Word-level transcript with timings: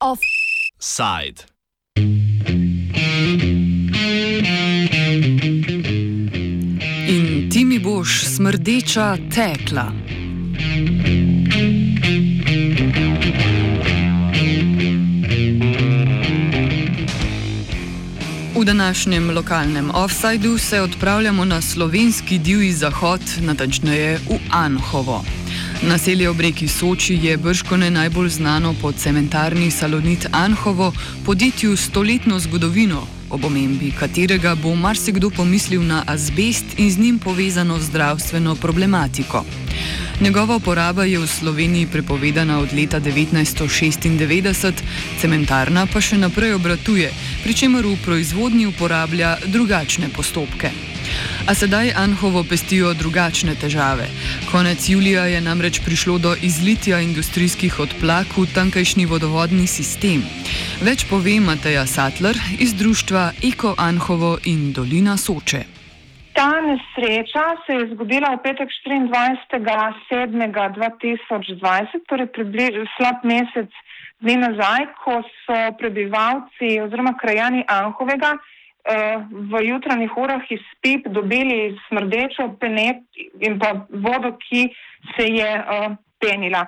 Offside. 0.00 1.44
In 7.08 7.48
ti 7.50 7.64
mi 7.64 7.78
boš 7.78 8.24
smrdeča 8.24 9.16
tekla. 9.34 10.05
Današnjem 18.66 19.30
lokalnem 19.30 19.90
offsajdu 19.94 20.58
se 20.58 20.80
odpravljamo 20.80 21.44
na 21.44 21.60
slovenski 21.60 22.38
divji 22.38 22.72
zahod, 22.72 23.20
natančneje 23.40 24.18
v 24.18 24.38
Anhovo. 24.50 25.24
Naselje 25.82 26.28
ob 26.28 26.40
reki 26.40 26.68
Soči 26.68 27.14
je 27.22 27.36
brškone 27.36 27.90
najbolj 27.90 28.28
znano 28.28 28.74
po 28.82 28.92
cementarni 28.92 29.70
Salonit 29.70 30.26
Anhovo, 30.32 30.92
podjetju 31.26 31.76
s 31.76 31.86
stoletno 31.86 32.38
zgodovino, 32.38 33.06
ob 33.30 33.44
omembi 33.44 33.90
katerega 33.90 34.54
bo 34.54 34.74
marsikdo 34.74 35.30
pomislil 35.30 35.82
na 35.82 36.02
azbest 36.06 36.64
in 36.76 36.90
z 36.90 36.98
njim 36.98 37.18
povezano 37.18 37.78
zdravstveno 37.78 38.54
problematiko. 38.54 39.44
Njegova 40.20 40.56
uporaba 40.56 41.04
je 41.04 41.18
v 41.18 41.26
Sloveniji 41.26 41.86
prepovedana 41.92 42.58
od 42.58 42.72
leta 42.72 43.00
1996, 43.00 44.72
cementarna 45.20 45.86
pa 45.92 46.00
še 46.00 46.16
naprej 46.16 46.54
obratuje, 46.56 47.10
pri 47.46 47.54
čemer 47.54 47.86
v 47.86 47.94
proizvodnji 48.02 48.66
uporablja 48.66 49.38
drugačne 49.46 50.10
postopke. 50.10 50.66
A 51.46 51.54
sedaj 51.54 51.94
Anhovo 51.94 52.42
pestijo 52.42 52.90
drugačne 52.90 53.54
težave. 53.54 54.10
Konec 54.50 54.82
julija 54.90 55.30
je 55.30 55.38
namreč 55.40 55.78
prišlo 55.86 56.18
do 56.18 56.34
izlitja 56.42 56.98
industrijskih 56.98 57.78
odplak 57.78 58.26
v 58.34 58.50
tankajšnji 58.50 59.06
vodovodni 59.06 59.70
sistem. 59.70 60.26
Več 60.82 61.06
pove 61.06 61.38
Mateja 61.38 61.86
Sattler 61.86 62.34
iz 62.58 62.74
društva 62.74 63.38
Eko 63.38 63.78
Anhovo 63.78 64.42
in 64.50 64.74
Dolina 64.74 65.14
Soče. 65.14 65.62
Ta 66.34 66.50
nesreča 66.66 67.62
se 67.62 67.78
je 67.78 67.94
zgodila 67.94 68.34
v 68.34 68.42
petek 68.42 68.74
24.7.2020, 69.54 72.10
torej 72.10 72.26
približno 72.26 72.90
slab 72.98 73.22
mesec 73.22 73.70
dni 74.20 74.36
nazaj, 74.36 74.86
ko 75.04 75.20
so 75.44 75.58
prebivalci 75.78 76.80
oziroma 76.80 77.14
krajani 77.20 77.64
Anhovega 77.68 78.36
eh, 78.36 79.20
v 79.30 79.62
jutranjih 79.68 80.16
urah 80.16 80.50
iz 80.50 80.64
pip 80.80 81.08
dobili 81.08 81.76
smrdečo 81.88 82.48
penet 82.60 83.04
in 83.40 83.58
pa 83.58 83.74
vodo, 83.90 84.36
ki 84.40 84.68
se 85.16 85.28
je 85.28 85.50
eh, 85.58 85.96
penila. 86.20 86.66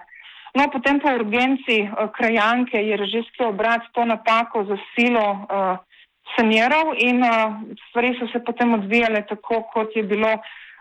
No, 0.56 0.68
potem 0.72 1.00
po 1.00 1.12
urgenci 1.14 1.80
eh, 1.84 2.08
krajanke 2.16 2.82
je 2.84 2.96
režijski 2.96 3.44
obrat 3.44 3.88
to 3.92 4.04
napako 4.04 4.64
za 4.64 4.76
silo 4.94 5.46
saniral 6.36 6.92
in 7.00 7.24
stvari 7.88 8.12
so 8.18 8.26
se 8.32 8.44
potem 8.44 8.74
odvijale 8.74 9.22
tako, 9.26 9.62
kot 9.72 9.96
je 9.96 10.02
bilo 10.02 10.36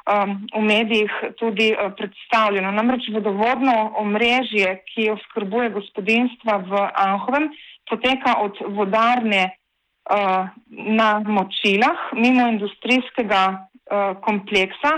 um, 0.08 0.48
v 0.56 0.64
medijih 0.64 1.12
tudi 1.38 1.72
uh, 1.74 1.92
predstavljeno. 1.98 2.72
Namreč 2.72 3.10
vodovodno 3.14 3.94
omrežje, 3.98 4.82
ki 4.94 5.12
oskrbuje 5.12 5.70
gospodinstva 5.76 6.58
v 6.58 6.88
Anhovem, 6.96 7.52
poteka 7.90 8.40
od 8.44 8.58
vodarne 8.76 9.44
uh, 9.52 10.48
na 10.72 11.20
močilah 11.20 12.12
mimo 12.14 12.48
industrijskega 12.48 13.44
uh, 13.52 14.16
kompleksa, 14.24 14.98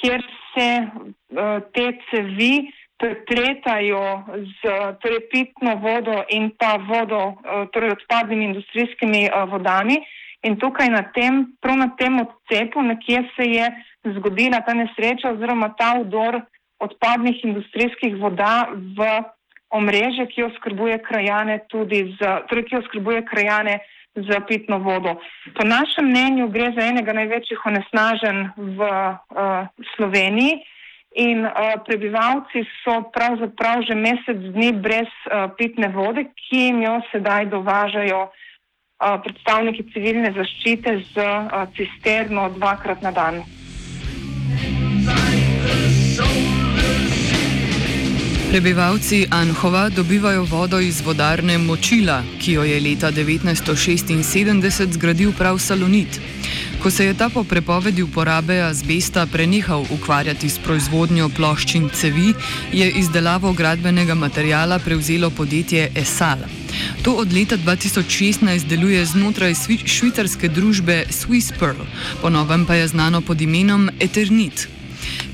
kjer 0.00 0.24
se 0.54 0.70
uh, 0.82 1.62
te 1.72 1.92
cevi 2.10 2.66
prepletajo 2.96 4.24
z 4.60 4.60
torej, 5.00 5.28
pitno 5.30 5.76
vodo 5.76 6.24
in 6.28 6.50
pa 6.56 6.76
vodo, 6.80 7.36
eh, 7.44 7.66
torej 7.72 7.90
odpadnimi 7.90 8.44
industrijskimi 8.44 9.28
eh, 9.28 9.44
vodami. 9.50 10.00
In 10.42 10.56
tukaj 10.56 10.88
na 10.88 11.02
tem, 11.12 11.56
prav 11.60 11.76
na 11.76 11.88
tem 11.98 12.20
odcepu, 12.20 12.82
nekje 12.82 13.24
se 13.36 13.44
je 13.44 13.66
zgodila 14.14 14.60
ta 14.60 14.74
nesreča 14.74 15.34
oziroma 15.34 15.74
ta 15.78 15.98
vdor 15.98 16.40
odpadnih 16.78 17.44
industrijskih 17.44 18.16
voda 18.20 18.68
v 18.72 19.06
omrežje, 19.70 20.26
ki 20.26 20.46
oskrbuje 20.46 20.98
krajane 21.02 21.58
tudi 21.68 22.16
z, 22.18 22.32
torej, 22.48 22.64
ki 22.68 22.76
oskrbuje 22.76 23.24
krajane 23.26 23.80
z 24.16 24.40
pitno 24.48 24.78
vodo. 24.78 25.16
Po 25.54 25.64
našem 25.64 26.08
mnenju 26.08 26.48
gre 26.48 26.72
za 26.72 26.86
enega 26.88 27.12
največjih 27.12 27.60
onesnažen 27.66 28.48
v 28.56 28.80
uh, 28.80 29.68
Sloveniji. 29.96 30.62
In 31.16 31.48
uh, 31.48 31.80
prebivalci 31.84 32.64
so 32.84 33.08
pravzaprav 33.08 33.88
že 33.88 33.96
mesec 33.96 34.36
dni 34.36 34.72
brez 34.76 35.08
uh, 35.08 35.48
pitne 35.56 35.88
vode, 35.88 36.28
ki 36.28 36.68
jim 36.68 36.82
jo 36.84 37.00
sedaj 37.08 37.48
dovažajo 37.52 38.28
uh, 38.28 39.16
predstavniki 39.24 39.88
civilne 39.96 40.32
zaščite 40.36 40.98
z 41.12 41.16
uh, 41.16 41.64
cisterno 41.72 42.50
dvakrat 42.60 43.00
na 43.00 43.16
dan. 43.16 43.40
Prebivalci 48.56 49.26
Anhova 49.30 49.88
dobivajo 49.88 50.44
vodo 50.44 50.78
iz 50.80 51.00
vodarne 51.04 51.58
Močila, 51.58 52.22
ki 52.40 52.52
jo 52.52 52.62
je 52.64 52.80
leta 52.80 53.10
1976 53.12 54.92
zgradil 54.92 55.32
prav 55.36 55.58
Salonit. 55.58 56.20
Ko 56.82 56.90
se 56.90 57.04
je 57.04 57.14
ta 57.14 57.28
po 57.28 57.44
prepovedi 57.44 58.02
uporabe 58.02 58.62
azbesta 58.62 59.26
prenehal 59.26 59.84
ukvarjati 59.90 60.48
s 60.48 60.58
proizvodnjo 60.58 61.28
ploščin 61.36 61.90
cevi, 61.92 62.32
je 62.72 62.90
izdelavo 62.90 63.52
gradbenega 63.52 64.14
materijala 64.14 64.78
prevzelo 64.78 65.30
podjetje 65.30 65.90
Esal. 65.94 66.38
To 67.02 67.12
od 67.12 67.32
leta 67.32 67.56
2016 67.56 68.64
deluje 68.66 69.04
znotraj 69.04 69.54
švicarske 69.84 70.48
družbe 70.48 71.04
Swiss 71.10 71.52
Pearl, 71.58 71.84
ponovem 72.22 72.64
pa 72.66 72.74
je 72.74 72.88
znano 72.88 73.20
pod 73.20 73.40
imenom 73.40 73.90
Eternit. 74.00 74.75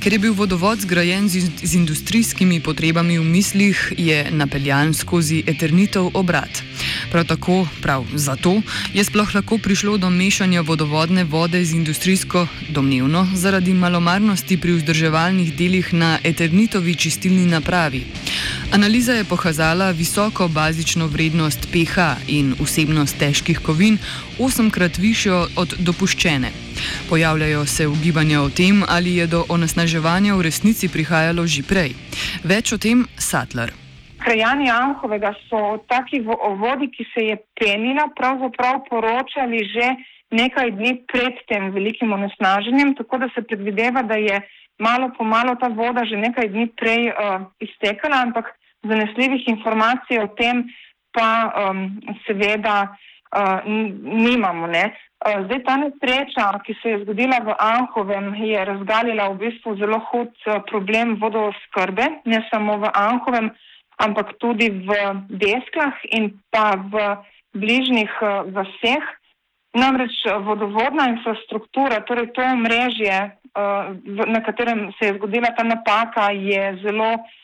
Ker 0.03 0.13
je 0.13 0.19
bil 0.19 0.33
vodovod 0.35 0.81
zgrajen 0.83 1.29
z, 1.31 1.47
z 1.63 1.79
industrijskimi 1.79 2.59
potrebami 2.59 3.23
v 3.23 3.25
mislih, 3.25 3.95
je 3.95 4.27
napeljan 4.35 4.91
skozi 4.99 5.45
eternitov 5.47 6.11
obrat. 6.19 6.51
Prav 7.13 7.25
tako, 7.31 7.69
prav 7.79 8.03
zato, 8.19 8.57
je 8.91 9.05
sploh 9.05 9.31
lahko 9.35 9.59
prišlo 9.63 10.03
do 10.03 10.11
mešanja 10.11 10.67
vodovodne 10.67 11.23
vode 11.25 11.63
z 11.65 11.79
industrijsko, 11.79 12.49
domnevno 12.75 13.29
zaradi 13.35 13.75
malomarnosti 13.75 14.59
pri 14.59 14.75
vzdrževalnih 14.83 15.55
delih 15.55 15.95
na 15.95 16.19
eternitovi 16.25 16.95
čistilni 16.99 17.47
napravi. 17.47 18.03
Analiza 18.75 19.13
je 19.13 19.25
pokazala 19.25 19.91
visoko 19.91 20.49
bazično 20.49 21.07
vrednost 21.07 21.71
pH 21.71 22.27
in 22.27 22.55
vsebnost 22.59 23.23
težkih 23.23 23.63
kovin, 23.63 24.03
osemkrat 24.39 24.99
višjo 24.99 25.47
od 25.57 25.79
dopuščene. 25.79 26.72
Pojavljajo 27.09 27.67
se 27.67 27.87
ugibanja 27.87 28.43
o 28.43 28.51
tem, 28.51 28.83
ali 28.89 29.17
je 29.17 29.27
do 29.27 29.45
onesnaževanja 29.49 30.35
v 30.35 30.49
resnici 30.49 30.89
prihajalo 30.89 31.47
že 31.47 31.63
prej. 31.63 31.95
Več 32.45 32.73
o 32.73 32.79
tem 32.79 33.07
Sattler. 33.17 33.73
Krajani 34.23 34.71
Anhovega 34.71 35.35
so 35.49 35.59
o 35.75 35.79
taki 35.91 36.21
vodi, 36.23 36.89
ki 36.95 37.05
se 37.11 37.25
je 37.27 37.37
penila, 37.59 38.07
pravzaprav 38.15 38.85
poročali 38.87 39.65
že 39.67 39.87
nekaj 40.31 40.71
dni 40.79 40.93
pred 41.11 41.43
tem 41.51 41.71
velikim 41.75 42.13
onesnaženjem, 42.13 42.95
tako 42.95 43.19
da 43.19 43.29
se 43.35 43.43
predvideva, 43.43 44.03
da 44.03 44.17
je 44.17 44.41
malo 44.79 45.11
po 45.19 45.25
malo 45.25 45.57
ta 45.61 45.69
voda 45.69 46.05
že 46.05 46.17
nekaj 46.17 46.49
dni 46.49 46.67
prej 46.79 47.11
uh, 47.11 47.45
iztekala, 47.61 48.23
ampak 48.23 48.55
zanesljivih 48.83 49.49
informacij 49.49 50.19
o 50.23 50.29
tem 50.39 50.67
pa 51.13 51.53
um, 51.53 52.01
seveda 52.27 52.97
nimamo. 54.03 54.67
Ne? 54.67 54.93
Zdaj 55.23 55.61
ta 55.65 55.77
nesreča, 55.77 56.51
ki 56.67 56.75
se 56.83 56.89
je 56.89 57.03
zgodila 57.05 57.39
v 57.47 57.55
Anhovem, 57.59 58.35
je 58.35 58.65
razgalila 58.65 59.29
v 59.33 59.39
bistvu 59.47 59.77
zelo 59.79 60.01
hud 60.11 60.35
problem 60.71 61.17
vodooskrbe, 61.21 62.09
ne 62.25 62.41
samo 62.51 62.79
v 62.83 62.91
Anhovem, 62.95 63.53
ampak 64.03 64.35
tudi 64.43 64.71
v 64.71 64.91
Desklah 65.31 65.95
in 66.11 66.35
pa 66.51 66.75
v 66.77 67.23
bližnjih 67.55 68.11
vseh. 68.51 69.05
Namreč 69.73 70.13
vodovodna 70.45 71.09
infrastruktura, 71.09 72.03
torej 72.05 72.29
to 72.37 72.45
mrežje, 72.45 73.33
na 74.29 74.41
katerem 74.45 74.93
se 74.99 75.07
je 75.07 75.15
zgodila 75.17 75.49
ta 75.57 75.65
napaka, 75.65 76.29
je 76.29 76.77
zelo 76.85 77.17
uh, 77.17 77.42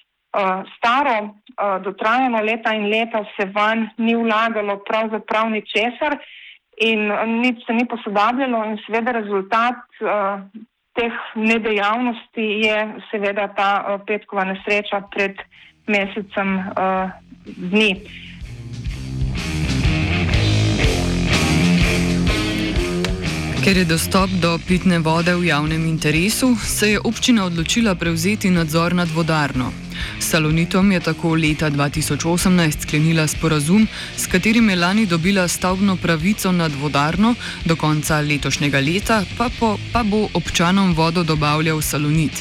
staro, 0.77 1.17
uh, 1.25 1.79
dotrajano 1.83 2.43
leta 2.43 2.75
in 2.75 2.89
leta 2.91 3.25
se 3.37 3.47
van 3.55 3.89
ni 3.97 4.15
vlagalo 4.15 4.79
pravzaprav 4.85 5.51
ničesar 5.51 6.19
in 6.81 7.09
nič 7.41 7.65
se 7.67 7.73
ni 7.73 7.87
posodabljalo 7.89 8.65
in 8.65 8.77
seveda 8.87 9.13
rezultat 9.13 9.81
teh 10.95 11.15
nedejavnosti 11.35 12.47
je 12.63 12.77
seveda 13.11 13.49
ta 13.57 13.99
petkova 14.07 14.45
nesreča 14.45 15.01
pred 15.11 15.41
mesecem 15.87 16.55
dni. 17.47 17.91
Ker 23.69 23.77
je 23.77 23.85
dostop 23.85 24.31
do 24.41 24.55
pitne 24.65 24.97
vode 25.05 25.29
v 25.37 25.45
javnem 25.45 25.83
interesu, 25.87 26.57
se 26.57 26.87
je 26.91 27.01
občina 27.05 27.45
odločila 27.45 27.93
prevzeti 27.95 28.49
nadzor 28.51 28.95
nad 28.97 29.11
vodarno. 29.13 29.69
Salonitom 30.21 30.93
je 30.93 31.01
tako 31.01 31.35
leta 31.35 31.69
2018 31.71 32.81
sklenila 32.81 33.27
sporazum, 33.27 33.85
s 34.17 34.27
katerim 34.27 34.71
je 34.71 34.77
lani 34.77 35.07
dobila 35.07 35.45
stavbno 35.49 35.97
pravico 35.97 36.53
nad 36.53 36.73
vodarno, 36.81 37.35
do 37.65 37.77
konca 37.77 38.21
letošnjega 38.21 38.81
leta 38.81 39.25
pa, 39.39 39.51
po, 39.61 39.77
pa 39.93 40.03
bo 40.03 40.29
občanom 40.35 40.95
vodo 40.95 41.23
dobavljal 41.23 41.83
Salonit. 41.83 42.41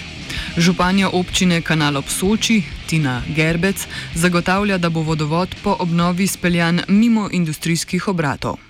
Županja 0.57 1.09
občine 1.09 1.61
Kanal 1.61 1.97
ob 1.97 2.07
Soči, 2.07 2.61
Tina 2.87 3.21
Gerbec, 3.35 3.87
zagotavlja, 4.15 4.77
da 4.77 4.89
bo 4.89 5.01
vodovod 5.01 5.55
po 5.63 5.75
obnovi 5.79 6.27
speljan 6.27 6.81
mimo 6.87 7.29
industrijskih 7.31 8.07
obratov. 8.07 8.66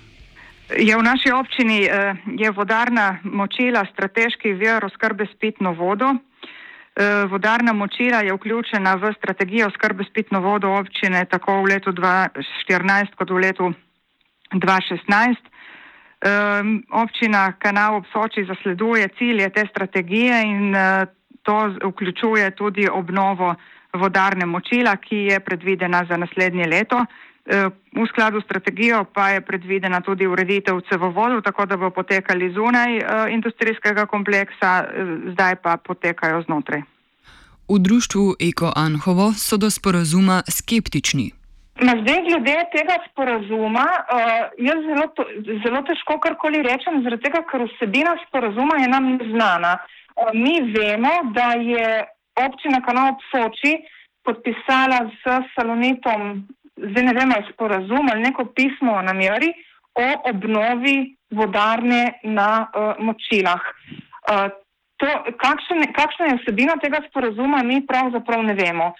Je 0.68 0.96
v 0.96 1.02
naši 1.02 1.32
občini 1.32 1.88
eh, 1.88 2.14
je 2.36 2.50
vodarna 2.50 3.18
močila 3.24 3.86
strateški 3.88 4.52
vir 4.52 4.84
oskrbe 4.84 5.24
s 5.24 5.32
pitno 5.40 5.72
vodo. 5.72 6.12
Eh, 6.12 7.24
vodarna 7.24 7.72
močila 7.72 8.20
je 8.20 8.32
vključena 8.32 8.94
v 8.94 9.12
strategijo 9.16 9.66
oskrbe 9.66 10.04
s 10.04 10.12
pitno 10.12 10.40
vodo 10.40 10.68
občine 10.76 11.24
tako 11.24 11.62
v 11.62 11.72
letu 11.72 11.92
2014 11.92 13.16
kot 13.16 13.30
v 13.30 13.38
letu 13.40 13.72
2016. 14.52 15.36
Ehm, 16.20 16.82
občina 16.90 17.52
Kanal 17.58 17.96
ob 17.96 18.04
Soči 18.12 18.44
zasleduje 18.44 19.08
cilje 19.18 19.48
te 19.50 19.64
strategije 19.70 20.42
in 20.42 20.74
eh, 20.74 21.06
to 21.42 21.56
vključuje 21.84 22.50
tudi 22.50 22.88
obnovo 22.92 23.54
vodarne 23.92 24.46
močila, 24.46 24.96
ki 24.96 25.16
je 25.16 25.40
predvidena 25.40 26.04
za 26.04 26.16
naslednje 26.16 26.66
leto. 26.66 27.06
Eh, 27.48 27.70
v 27.96 28.06
skladu 28.12 28.40
s 28.40 28.44
strategijo 28.44 29.04
pa 29.04 29.28
je 29.28 29.40
predvidena 29.40 30.00
tudi 30.00 30.26
ureditev 30.26 30.80
cevovodov, 30.88 31.40
tako 31.42 31.66
da 31.66 31.76
bo 31.76 31.90
potekali 31.90 32.52
zunaj 32.52 32.96
eh, 32.96 33.04
industrijskega 33.32 34.06
kompleksa, 34.06 34.84
eh, 34.84 35.04
zdaj 35.32 35.56
pa 35.56 35.76
potekajo 35.76 36.42
znotraj. 36.42 36.82
V 37.68 37.78
društvu 37.78 38.36
Eko 38.40 38.72
Anhovo 38.76 39.32
so 39.32 39.56
do 39.56 39.70
sporazuma 39.70 40.42
skeptični. 40.48 41.32
Na 41.80 41.92
zdaj, 42.02 42.20
glede 42.28 42.56
tega 42.74 42.96
sporazuma, 43.10 43.86
uh, 43.86 44.50
jaz 44.58 44.80
zelo, 44.88 45.06
zelo 45.64 45.82
težko 45.86 46.18
karkoli 46.18 46.62
rečem, 46.62 47.02
zaradi 47.04 47.22
tega, 47.22 47.44
ker 47.50 47.62
vsebina 47.68 48.16
sporazuma 48.26 48.80
je 48.82 48.88
nam 48.88 49.04
neznana. 49.14 49.76
Uh, 50.16 50.32
mi 50.34 50.58
vemo, 50.74 51.12
da 51.36 51.52
je 51.54 52.04
občina 52.46 52.80
Kanal 52.82 53.14
Soči 53.30 53.76
podpisala 54.28 54.98
s 55.20 55.22
Salonitom 55.54 56.48
zdaj 56.90 57.04
ne 57.04 57.14
vemo, 57.14 57.40
sporazum 57.52 58.08
ali 58.12 58.22
neko 58.22 58.44
pismo 58.54 58.92
o 58.92 59.02
nameri 59.02 59.52
o 59.98 60.08
obnovi 60.30 61.16
vodarne 61.30 62.20
na 62.22 62.50
uh, 62.66 62.94
močilah. 63.04 63.60
Uh, 64.30 64.48
to, 64.96 65.06
kakšen, 65.42 65.84
kakšna 65.92 66.26
je 66.26 66.38
vsebina 66.42 66.76
tega 66.82 67.02
sporazuma, 67.08 67.62
mi 67.62 67.86
pravzaprav 67.86 68.42
ne 68.46 68.54
vemo. 68.54 68.92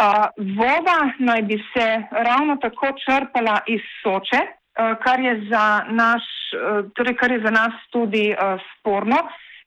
Uh, 0.00 0.26
voda 0.56 0.98
naj 1.18 1.42
bi 1.42 1.58
se 1.72 1.86
ravno 2.10 2.56
tako 2.62 2.92
črpala 3.04 3.60
iz 3.66 3.82
soče, 4.02 4.40
uh, 4.40 4.96
kar, 5.04 5.20
je 5.20 5.34
naš, 5.90 6.26
uh, 6.54 6.90
torej 6.94 7.16
kar 7.16 7.32
je 7.32 7.40
za 7.44 7.50
nas 7.50 7.74
tudi 7.90 8.30
uh, 8.32 8.62
sporno, 8.70 9.18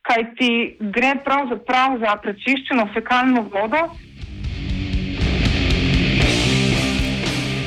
kajti 0.02 0.78
gre 0.80 1.14
pravzaprav 1.24 2.00
za 2.04 2.16
prečiščeno 2.24 2.88
fekalno 2.94 3.46
vodo, 3.52 3.88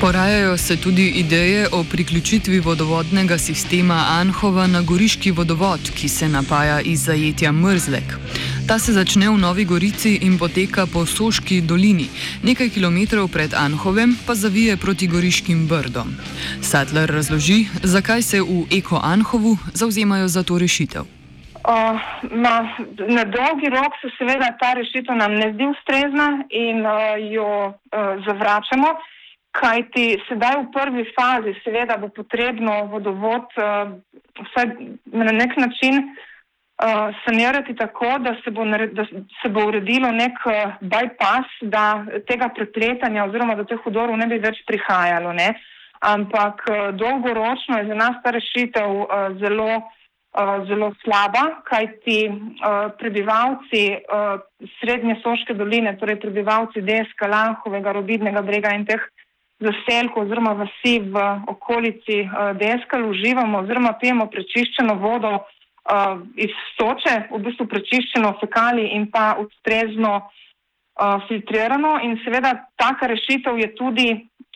Porajajo 0.01 0.57
se 0.57 0.81
tudi 0.81 1.07
ideje 1.09 1.67
o 1.71 1.83
priključitvi 1.91 2.59
vodovodnega 2.59 3.37
sistema 3.37 4.05
Anhova 4.09 4.67
na 4.67 4.81
goriški 4.81 5.31
vodovod, 5.31 5.79
ki 5.97 6.09
se 6.09 6.29
napaja 6.29 6.79
iz 6.81 7.05
zajetja 7.05 7.51
Mrzlek. 7.51 8.13
Ta 8.67 8.79
se 8.79 8.93
začne 8.93 9.29
v 9.29 9.37
Novi 9.37 9.65
Gorici 9.65 10.19
in 10.21 10.37
poteka 10.37 10.85
po 10.93 11.05
Soški 11.05 11.61
dolini, 11.61 12.09
nekaj 12.43 12.69
kilometrov 12.69 13.27
pred 13.27 13.53
Anhovem 13.53 14.13
pa 14.27 14.35
zavije 14.35 14.77
proti 14.77 15.07
goriškim 15.07 15.67
brdom. 15.67 16.13
Sadler 16.61 17.09
razloži, 17.09 17.65
zakaj 17.83 18.21
se 18.21 18.41
v 18.41 18.69
Eko 18.77 19.01
Anhovu 19.03 19.57
zauzemajo 19.73 20.27
za 20.27 20.43
to 20.43 20.59
rešitev. 20.59 21.01
Uh, 21.01 21.99
na, 22.31 22.53
na 23.07 23.23
dolgi 23.25 23.69
rok 23.69 23.91
se 24.01 24.13
seveda 24.17 24.53
ta 24.59 24.73
rešitev 24.73 25.15
nam 25.15 25.33
ne 25.33 25.53
zdi 25.53 25.65
ustrezna 25.65 26.43
in 26.49 26.85
uh, 26.85 27.17
jo 27.33 27.65
uh, 27.65 27.73
zavračamo. 28.27 29.16
Kajti 29.57 30.19
sedaj 30.27 30.59
v 30.61 30.65
prvi 30.69 31.03
fazi, 31.17 31.55
seveda, 31.63 31.97
bo 31.97 32.11
potrebno 32.13 32.85
vodovod 32.91 33.49
uh, 33.57 33.95
vsaj 34.45 34.67
na 35.17 35.33
nek 35.33 35.57
način 35.57 36.03
uh, 36.77 37.15
sanirati 37.25 37.75
tako, 37.75 38.19
da 38.19 38.35
se, 38.43 38.51
bo 38.51 38.65
nared, 38.65 38.93
da 38.93 39.05
se 39.41 39.49
bo 39.49 39.65
uredilo 39.67 40.11
nek 40.11 40.37
uh, 40.45 40.77
bypass, 40.81 41.57
da 41.61 42.05
tega 42.29 42.51
prepletanja 42.53 43.25
oziroma 43.25 43.55
do 43.55 43.65
teh 43.65 43.81
hudorov 43.83 44.17
ne 44.17 44.29
bi 44.29 44.37
več 44.45 44.61
prihajalo. 44.67 45.33
Ne? 45.33 45.53
Ampak 46.05 46.65
uh, 46.69 46.89
dolgoročno 46.93 47.81
je 47.81 47.89
za 47.89 47.97
nas 47.97 48.21
ta 48.23 48.37
rešitev 48.37 48.93
uh, 48.93 49.07
zelo, 49.41 49.71
uh, 49.81 50.55
zelo 50.69 50.93
slaba, 51.01 51.63
kajti 51.65 52.19
uh, 52.29 52.91
prebivalci 52.99 53.87
uh, 53.97 54.37
Srednje 54.77 55.17
Soške 55.25 55.57
doline, 55.57 55.97
torej 55.97 56.21
prebivalci 56.21 56.85
Deska, 56.85 57.25
Lanhovega, 57.25 57.97
Robidnega 57.97 58.45
brega 58.45 58.77
in 58.77 58.85
teh 58.85 59.01
zaselku 59.59 60.21
oziroma 60.21 60.53
vasi 60.53 60.99
v 60.99 61.17
okolici 61.47 62.21
uh, 62.21 62.53
Deskal 62.57 63.09
uživamo 63.09 63.59
oziroma 63.59 63.93
pijemo 64.01 64.27
prečiščeno 64.29 64.95
vodo 65.01 65.33
uh, 65.37 66.21
iz 66.35 66.53
soče, 66.77 67.15
v 67.31 67.41
bistvu 67.45 67.67
prečiščeno 67.67 68.35
fekali 68.41 68.87
in 68.97 69.09
pa 69.11 69.35
ustrezno 69.41 70.13
uh, 70.21 71.21
filtrirano 71.27 71.97
in 72.03 72.19
seveda 72.23 72.53
taka 72.75 73.09
rešitev 73.13 73.57
je 73.59 73.73
tudi, 73.75 74.09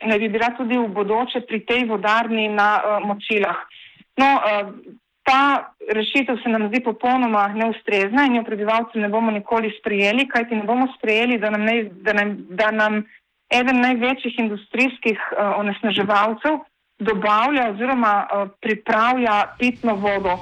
ne 0.05 0.19
bi 0.19 0.29
bila 0.29 0.53
tudi 0.57 0.77
v 0.77 0.87
bodoče 0.87 1.45
pri 1.49 1.65
tej 1.65 1.85
vodarni 1.89 2.49
na 2.49 2.69
uh, 2.77 2.99
močilah. 3.05 3.65
No, 4.21 4.29
uh, 4.37 4.99
ta 5.23 5.73
rešitev 5.93 6.37
se 6.43 6.49
nam 6.49 6.67
zdi 6.67 6.81
popolnoma 6.83 7.47
neustrezna 7.47 8.25
in 8.25 8.35
jo 8.35 8.43
prebivalci 8.43 8.99
ne 8.99 9.09
bomo 9.09 9.31
nikoli 9.31 9.73
sprejeli, 9.79 10.27
kajti 10.27 10.55
ne 10.55 10.63
bomo 10.63 10.87
sprejeli, 10.97 11.37
da 11.37 11.49
nam, 11.49 11.65
ne, 11.65 11.75
da 12.05 12.13
nam, 12.13 12.37
da 12.49 12.71
nam 12.71 13.03
eden 13.51 13.81
največjih 13.81 14.39
industrijskih 14.39 15.19
uh, 15.31 15.59
onesnaževalcev 15.59 16.59
dobavlja 16.99 17.69
oziroma 17.71 18.27
uh, 18.27 18.49
pripravlja 18.61 19.45
pitno 19.59 19.95
vodo. 19.95 20.37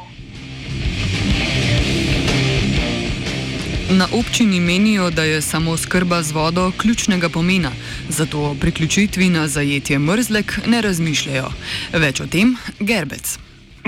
Na 3.92 4.06
občini 4.20 4.60
menijo, 4.60 5.10
da 5.10 5.24
je 5.24 5.42
samo 5.42 5.78
skrba 5.78 6.22
z 6.22 6.32
vodo 6.32 6.72
ključnega 6.82 7.30
pomena, 7.30 7.72
zato 8.10 8.38
o 8.40 8.56
priključitvi 8.62 9.30
na 9.30 9.48
zajetje 9.48 10.00
mrzlek 10.00 10.60
ne 10.68 10.82
razmišljajo. 10.82 11.48
Več 11.94 12.22
o 12.22 12.28
tem, 12.28 12.56
Gerbec. 12.80 13.40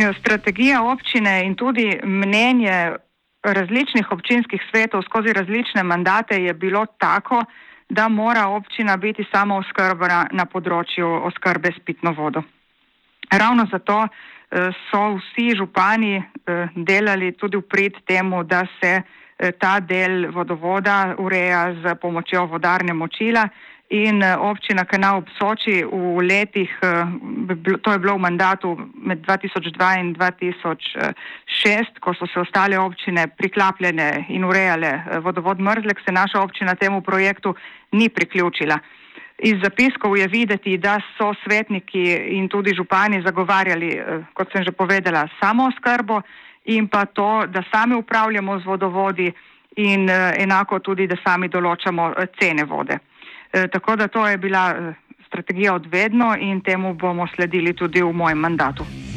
Ja, 0.01 0.13
strategija 0.13 0.82
občine 0.84 1.46
in 1.46 1.56
tudi 1.56 2.00
mnenje 2.04 2.96
različnih 3.44 4.12
občinskih 4.12 4.62
svetov 4.72 5.01
skozi 5.01 5.34
različne 5.34 5.84
mandate 5.84 6.36
je 6.44 6.54
bilo 6.54 6.86
tako, 6.98 7.44
da 7.91 8.07
mora 8.07 8.48
občina 8.48 8.98
biti 8.98 9.25
samo 9.31 9.57
oskrbna 9.60 10.27
na 10.31 10.45
področju 10.48 11.07
oskrbe 11.27 11.74
s 11.75 11.79
pitno 11.83 12.13
vodo. 12.15 12.43
Ravno 13.31 13.65
zato 13.71 13.98
eh, 14.05 14.69
so 14.88 15.01
vsi 15.17 15.50
župani 15.60 16.13
eh, 16.15 16.69
delali 16.75 17.33
tudi 17.36 17.60
v 17.60 17.67
prid 17.67 18.00
temu, 18.07 18.43
da 18.43 18.63
se 18.79 19.01
ta 19.60 19.79
del 19.79 20.29
vodovoda 20.31 21.15
ureja 21.17 21.74
z 21.74 21.95
pomočjo 22.01 22.45
vodarne 22.45 22.93
močila 22.93 23.48
in 23.91 24.21
eh, 24.24 24.36
občina 24.36 24.86
Kanal 24.86 25.17
ob 25.17 25.27
Soči 25.36 25.83
v 25.83 26.24
letih, 26.24 26.71
eh, 26.81 27.03
to 27.83 27.91
je 27.91 28.00
bilo 28.00 28.15
v 28.15 28.24
mandatu 28.24 28.79
med 28.95 29.19
2002 29.27 30.00
in 30.00 30.13
2006, 30.15 32.00
ko 32.00 32.15
so 32.15 32.25
se 32.27 32.39
ostale 32.39 32.79
občine 32.79 33.27
priklapljene 33.27 34.25
in 34.29 34.48
urejale 34.48 34.88
eh, 34.88 35.19
vodovod 35.19 35.60
Mrzlek, 35.60 36.00
se 36.05 36.12
naša 36.12 36.39
občina 36.39 36.75
temu 36.75 37.01
projektu 37.01 37.55
ni 37.91 38.10
priključila. 38.10 38.79
Iz 39.43 39.57
zapiskov 39.63 40.17
je 40.17 40.27
videti, 40.27 40.77
da 40.77 41.00
so 41.17 41.33
svetniki 41.43 42.38
in 42.38 42.48
tudi 42.48 42.75
župani 42.77 43.24
zagovarjali, 43.25 43.89
kot 44.33 44.51
sem 44.53 44.63
že 44.63 44.71
povedala, 44.71 45.25
samo 45.41 45.71
skrbo 45.71 46.21
in 46.65 46.88
pa 46.88 47.06
to, 47.06 47.46
da 47.48 47.63
sami 47.72 47.96
upravljamo 47.96 48.60
z 48.60 48.65
vodovodi 48.65 49.32
in 49.75 50.10
enako 50.38 50.80
tudi, 50.80 51.08
da 51.08 51.15
sami 51.24 51.48
določamo 51.48 52.12
cene 52.39 52.65
vode. 52.65 53.00
E, 53.51 53.68
tako 53.68 53.96
da 53.96 54.08
to 54.08 54.27
je 54.27 54.38
bila 54.38 54.94
strategija 55.27 55.74
odvedno 55.74 56.36
in 56.39 56.62
temu 56.62 56.94
bomo 56.94 57.27
sledili 57.36 57.74
tudi 57.74 58.01
v 58.01 58.12
mojem 58.13 58.38
mandatu. 58.38 59.11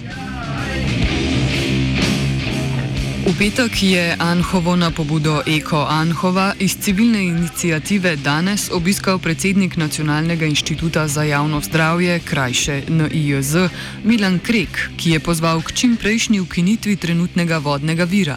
V 3.25 3.33
petek 3.41 3.73
je 3.83 4.17
Anhovo 4.21 4.77
na 4.77 4.93
pobudo 4.93 5.41
Eko 5.49 5.87
Anhova 5.89 6.53
iz 6.61 6.77
civilne 6.77 7.25
inicijative 7.25 8.17
danes 8.17 8.69
obiskal 8.69 9.19
predsednik 9.19 9.77
Nacionalnega 9.77 10.45
inštituta 10.45 11.09
za 11.09 11.23
javno 11.23 11.61
zdravje, 11.61 12.21
krajše 12.21 12.83
NIJZ, 12.89 13.57
Milan 14.05 14.39
Krek, 14.39 14.91
ki 15.01 15.11
je 15.11 15.21
pozval 15.21 15.63
k 15.65 15.73
čim 15.73 15.97
prejšnji 15.97 16.41
ukinitvi 16.41 16.97
trenutnega 16.97 17.59
vodnega 17.59 18.05
vira. 18.05 18.37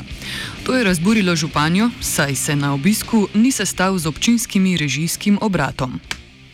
To 0.64 0.72
je 0.74 0.84
razburilo 0.84 1.36
županjo, 1.36 1.90
saj 2.00 2.36
se 2.36 2.56
na 2.56 2.74
obisku 2.74 3.28
ni 3.34 3.52
sestal 3.52 3.98
z 3.98 4.08
občinskim 4.08 4.78
režijskim 4.80 5.38
obratom. 5.42 6.00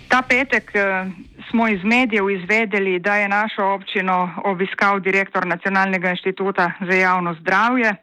Ta 0.07 0.21
petek 0.21 0.71
eh, 0.73 1.05
smo 1.49 1.67
iz 1.67 1.83
medijev 1.83 2.29
izvedeli, 2.29 2.99
da 2.99 3.15
je 3.15 3.29
našo 3.29 3.63
občino 3.65 4.29
obiskal 4.45 4.99
direktor 4.99 5.45
Nacionalnega 5.45 6.09
inštituta 6.09 6.71
za 6.81 6.93
javno 6.93 7.35
zdravje. 7.41 7.95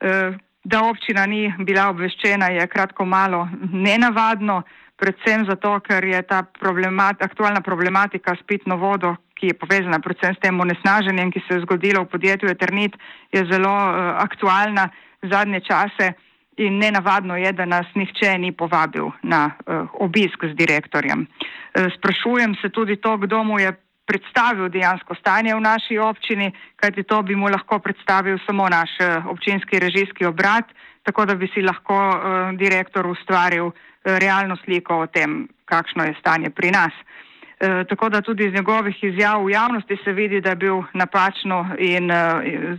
Eh, 0.00 0.36
da 0.64 0.82
občina 0.84 1.26
ni 1.26 1.48
bila 1.58 1.88
obveščena, 1.90 2.50
je 2.52 2.66
kratko 2.66 3.04
malo 3.04 3.48
nenavadno, 3.72 4.62
predvsem 4.98 5.46
zato, 5.48 5.78
ker 5.80 6.04
je 6.04 6.20
ta 6.22 6.42
problemat, 6.60 7.22
aktualna 7.22 7.62
problematika 7.64 8.34
s 8.36 8.44
pitno 8.46 8.76
vodo, 8.76 9.14
ki 9.38 9.52
je 9.52 9.58
povezana 9.58 10.00
predvsem 10.02 10.34
s 10.34 10.42
tem 10.42 10.60
onesnaženjem, 10.60 11.30
ki 11.32 11.42
se 11.46 11.56
je 11.56 11.64
zgodilo 11.64 12.02
v 12.04 12.12
podjetju 12.12 12.50
Eternit, 12.50 12.98
je 13.32 13.44
zelo 13.46 13.70
uh, 13.70 14.18
aktualna 14.18 14.88
zadnje 15.22 15.60
čase 15.60 16.12
in 16.58 16.78
nenavadno 16.82 17.36
je, 17.38 17.52
da 17.54 17.64
nas 17.64 17.86
nihče 17.94 18.34
ni 18.38 18.50
povabil 18.52 19.12
na 19.22 19.46
uh, 19.50 19.86
obisk 20.02 20.42
z 20.42 20.58
direktorjem. 20.58 21.22
Uh, 21.24 21.86
sprašujem 21.96 22.58
se 22.60 22.68
tudi 22.68 22.96
to, 22.96 23.16
kdo 23.16 23.44
mu 23.44 23.62
je 23.62 23.72
predstavil 24.08 24.70
dejansko 24.72 25.14
stanje 25.20 25.54
v 25.54 25.60
naši 25.60 25.98
občini, 26.00 26.48
kajti 26.76 27.04
to 27.04 27.22
bi 27.22 27.36
mu 27.36 27.50
lahko 27.52 27.78
predstavil 27.78 28.38
samo 28.46 28.68
naš 28.68 28.96
eh, 29.00 29.20
občinski 29.28 29.78
režijski 29.78 30.24
obrat, 30.24 30.64
tako 31.02 31.26
da 31.28 31.34
bi 31.34 31.48
si 31.54 31.62
lahko 31.62 31.96
uh, 31.96 32.56
direktor 32.58 33.06
ustvaril 33.06 33.66
uh, 33.66 33.72
realno 34.04 34.56
sliko 34.64 34.98
o 35.04 35.06
tem, 35.06 35.48
kakšno 35.64 36.04
je 36.04 36.16
stanje 36.20 36.50
pri 36.50 36.70
nas. 36.70 36.92
Tako 37.88 38.08
da 38.08 38.20
tudi 38.22 38.46
iz 38.46 38.52
njegovih 38.54 38.94
izjav 39.02 39.42
v 39.44 39.50
javnosti 39.50 39.96
se 40.04 40.12
vidi, 40.12 40.40
da 40.40 40.50
je 40.50 40.56
bil 40.56 40.82
napačno, 40.94 41.66
in, 41.78 42.06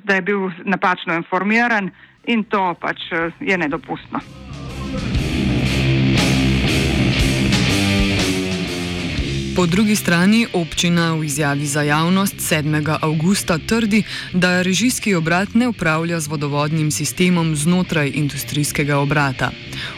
je 0.07 0.21
bil 0.21 0.47
napačno 0.63 1.15
informiran 1.19 1.91
in 2.23 2.43
to 2.43 2.73
pač 2.79 3.11
je 3.39 3.57
nedopustno. 3.57 4.19
Po 9.59 9.65
drugi 9.67 9.95
strani 9.95 10.47
občina 10.55 11.19
v 11.19 11.27
izjavi 11.27 11.65
za 11.67 11.81
javnost 11.83 12.35
7. 12.39 12.79
avgusta 13.03 13.57
trdi, 13.69 14.03
da 14.33 14.61
režijski 14.61 15.15
obrat 15.15 15.49
ne 15.53 15.67
upravlja 15.67 16.19
z 16.19 16.31
vodovodnim 16.31 16.91
sistemom 16.91 17.55
znotraj 17.55 18.07
industrijskega 18.15 18.95
obrata. 19.03 19.51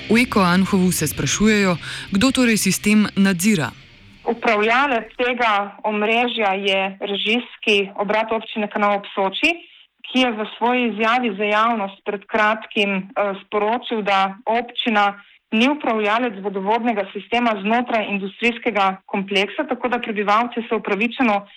V 0.10 0.18
Eko 0.24 0.41
Anhovu 0.41 0.89
se 0.91 1.08
sprašujejo, 1.08 1.77
kdo 2.12 2.32
torej 2.32 2.58
sistem 2.58 3.06
nadzira. 3.15 3.70
Upravljalec 4.25 5.13
tega 5.24 5.77
omrežja 5.84 6.51
je 6.58 6.98
režijski 7.12 7.94
obrat 8.01 8.34
občine 8.34 8.65
Kanal 8.65 9.06
Psoči, 9.06 9.51
ki 10.10 10.25
je 10.25 10.32
v 10.32 10.39
svoji 10.58 10.82
izjavi 10.89 11.38
za 11.38 11.46
javnost 11.46 12.01
pred 12.06 12.25
kratkim 12.25 12.89
uh, 12.98 13.38
sporočil, 13.46 14.01
da 14.01 14.41
občina 14.46 15.22
ni 15.51 15.70
upravljalec 15.70 16.39
vodovodnega 16.43 17.05
sistema 17.13 17.55
znotraj 17.62 18.08
industrijskega 18.10 19.01
kompleksa, 19.05 19.67
tako 19.70 19.88
da 19.88 20.00
prebivalci 20.00 20.63
se 20.70 20.75
upravičeno 20.75 21.48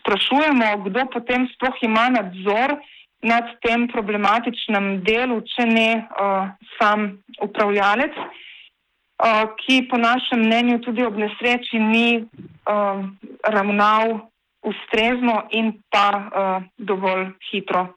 sprašujemo, 0.00 0.84
kdo 0.84 1.06
potem 1.12 1.48
sploh 1.54 1.82
ima 1.82 2.08
nadzor 2.08 2.76
nad 3.22 3.44
tem 3.60 3.88
problematičnem 3.88 5.02
delu, 5.04 5.40
če 5.44 5.66
ne 5.68 5.90
uh, 5.98 6.48
sam 6.78 7.10
upravljalec, 7.42 8.16
uh, 8.16 9.44
ki 9.60 9.82
po 9.90 9.98
našem 10.00 10.40
mnenju 10.46 10.80
tudi 10.86 11.04
ob 11.04 11.18
nesreči 11.20 11.78
ni 11.78 12.08
uh, 12.22 13.04
ravnal 13.44 14.20
ustrezno 14.64 15.42
in 15.50 15.74
pa 15.92 16.06
uh, 16.16 16.62
dovolj 16.78 17.32
hitro. 17.50 17.88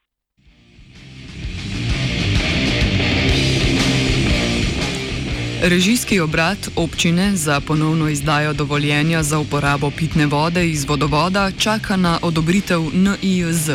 Režijski 5.63 6.19
obrat 6.19 6.57
občine 6.75 7.35
za 7.35 7.59
ponovno 7.59 8.09
izdajo 8.09 8.53
dovoljenja 8.53 9.23
za 9.23 9.39
uporabo 9.39 9.91
pitne 9.91 10.25
vode 10.25 10.69
iz 10.69 10.85
vodovoda 10.85 11.51
čaka 11.51 11.95
na 11.95 12.19
odobritev 12.21 12.81
NIJZ. 12.93 13.69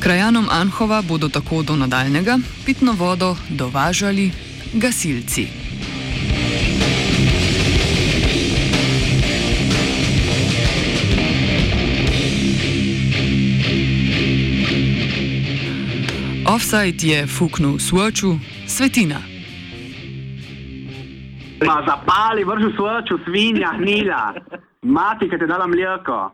Krajanom 0.00 0.48
Anhova 0.50 1.02
bodo 1.02 1.28
tako 1.28 1.62
do 1.62 1.76
nadaljnega 1.76 2.38
pitno 2.66 2.92
vodo 2.92 3.36
dovažali 3.48 4.30
gasilci. 4.72 5.46
Offside 16.46 17.08
je 17.08 17.26
fuknil 17.26 17.78
svoču, 17.78 18.38
svetina. 18.66 19.33
Ma 21.66 21.82
zapali, 21.86 22.44
vrži 22.44 22.72
svojo 22.76 23.18
svinja, 23.24 23.72
hnila, 23.76 24.34
mati, 24.82 25.30
ki 25.30 25.38
te 25.38 25.46
dala 25.46 25.66
mleko. 25.66 26.30